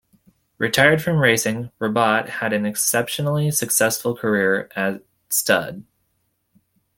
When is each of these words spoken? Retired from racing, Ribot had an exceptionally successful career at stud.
Retired 0.57 0.99
from 0.99 1.17
racing, 1.19 1.69
Ribot 1.77 2.27
had 2.27 2.53
an 2.53 2.65
exceptionally 2.65 3.51
successful 3.51 4.15
career 4.17 4.67
at 4.75 5.03
stud. 5.29 5.83